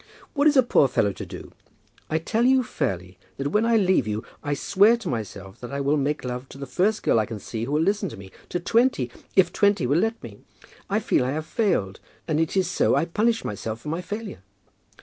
"What 0.33 0.47
is 0.47 0.57
a 0.57 0.63
poor 0.63 0.87
fellow 0.87 1.13
to 1.13 1.25
do? 1.27 1.51
I 2.09 2.17
tell 2.17 2.43
you 2.43 2.63
fairly 2.63 3.19
that 3.37 3.49
when 3.51 3.67
I 3.67 3.77
leave 3.77 4.07
you 4.07 4.23
I 4.41 4.55
swear 4.55 4.97
to 4.97 5.07
myself 5.09 5.59
that 5.59 5.71
I 5.71 5.79
will 5.79 5.95
make 5.95 6.25
love 6.25 6.49
to 6.49 6.57
the 6.57 6.65
first 6.65 7.03
girl 7.03 7.19
I 7.19 7.27
can 7.27 7.37
see 7.37 7.65
who 7.65 7.71
will 7.73 7.83
listen 7.83 8.09
to 8.09 8.17
me 8.17 8.31
to 8.49 8.59
twenty, 8.59 9.11
if 9.35 9.53
twenty 9.53 9.85
will 9.85 9.99
let 9.99 10.23
me. 10.23 10.39
I 10.89 10.99
feel 10.99 11.23
I 11.23 11.33
have 11.33 11.45
failed, 11.45 11.99
and 12.27 12.39
it 12.39 12.57
is 12.57 12.67
so 12.67 12.95
I 12.95 13.05
punish 13.05 13.45
myself 13.45 13.81
for 13.81 13.89
my 13.89 14.01
failure." 14.01 14.41